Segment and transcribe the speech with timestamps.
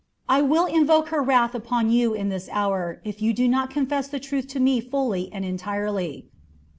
[0.27, 4.07] I will invoke her wrath upon you in this hour if you do not confess
[4.07, 6.27] the truth to me fully and entirely."